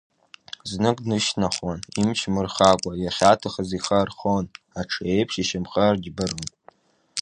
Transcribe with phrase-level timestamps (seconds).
[0.71, 4.45] Зных дышьҭнахуан, имч мырхакәа иахьаҭахыз ихы архон,
[4.79, 6.47] аҽы еиԥш ишьамхы арџьбарон.